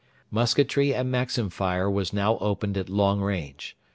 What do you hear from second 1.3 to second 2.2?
fire was